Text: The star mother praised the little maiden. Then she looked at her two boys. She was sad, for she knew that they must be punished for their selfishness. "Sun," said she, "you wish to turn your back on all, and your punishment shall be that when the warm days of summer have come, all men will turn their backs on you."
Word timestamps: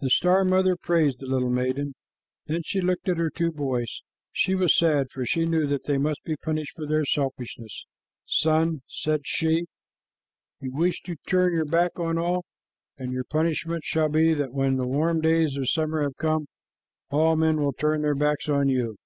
The 0.00 0.08
star 0.08 0.42
mother 0.42 0.74
praised 0.74 1.20
the 1.20 1.26
little 1.26 1.50
maiden. 1.50 1.94
Then 2.46 2.62
she 2.64 2.80
looked 2.80 3.10
at 3.10 3.18
her 3.18 3.28
two 3.28 3.52
boys. 3.52 4.00
She 4.32 4.54
was 4.54 4.74
sad, 4.74 5.10
for 5.10 5.26
she 5.26 5.44
knew 5.44 5.66
that 5.66 5.84
they 5.84 5.98
must 5.98 6.24
be 6.24 6.34
punished 6.36 6.72
for 6.74 6.86
their 6.86 7.04
selfishness. 7.04 7.84
"Sun," 8.24 8.80
said 8.88 9.26
she, 9.26 9.66
"you 10.60 10.72
wish 10.72 11.02
to 11.02 11.16
turn 11.26 11.52
your 11.52 11.66
back 11.66 11.98
on 12.00 12.16
all, 12.16 12.46
and 12.96 13.12
your 13.12 13.24
punishment 13.24 13.84
shall 13.84 14.08
be 14.08 14.32
that 14.32 14.54
when 14.54 14.76
the 14.78 14.86
warm 14.88 15.20
days 15.20 15.58
of 15.58 15.68
summer 15.68 16.02
have 16.02 16.16
come, 16.16 16.46
all 17.10 17.36
men 17.36 17.60
will 17.60 17.74
turn 17.74 18.00
their 18.00 18.14
backs 18.14 18.48
on 18.48 18.70
you." 18.70 18.96